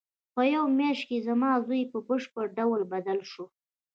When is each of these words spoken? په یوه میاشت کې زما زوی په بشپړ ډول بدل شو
په 0.33 0.41
یوه 0.53 0.69
میاشت 0.79 1.03
کې 1.09 1.25
زما 1.27 1.51
زوی 1.65 1.81
په 1.91 1.97
بشپړ 2.07 2.45
ډول 2.57 2.81
بدل 2.93 3.19
شو 3.31 3.45